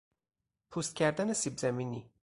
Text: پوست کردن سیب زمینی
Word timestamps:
پوست 0.69 0.95
کردن 0.95 1.33
سیب 1.33 1.57
زمینی 1.57 2.09